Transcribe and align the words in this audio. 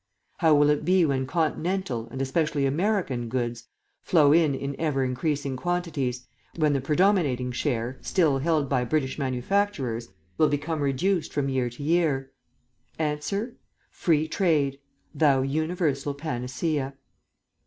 How 0.39 0.55
will 0.55 0.71
it 0.71 0.83
be 0.83 1.05
when 1.05 1.27
Continental, 1.27 2.07
and 2.09 2.23
especially 2.23 2.65
American, 2.65 3.29
goods 3.29 3.65
flow 4.01 4.31
in 4.31 4.55
in 4.55 4.75
ever 4.81 5.03
increasing 5.03 5.55
quantities 5.55 6.25
when 6.55 6.73
the 6.73 6.81
predominating 6.81 7.51
share, 7.51 7.99
still 8.01 8.39
held 8.39 8.67
by 8.67 8.83
British 8.83 9.19
manufacturers, 9.19 10.09
will 10.39 10.49
become 10.49 10.79
reduced 10.81 11.31
from 11.31 11.49
year 11.49 11.69
to 11.69 11.83
year? 11.83 12.31
Answer, 12.97 13.57
Free 13.91 14.27
Trade, 14.27 14.79
thou 15.13 15.43
universal 15.43 16.15
panacea. 16.15 16.95